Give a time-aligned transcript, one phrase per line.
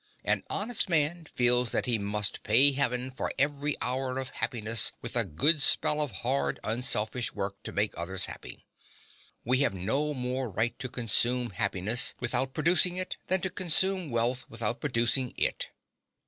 [0.23, 5.15] An honest man feels that he must pay Heaven for every hour of happiness with
[5.15, 8.65] a good spell of hard, unselfish work to make others happy.
[9.45, 14.49] We have no more right to consume happiness without producing it than to consume wealth
[14.49, 15.69] without producing it.